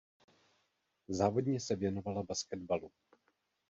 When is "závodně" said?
1.07-1.59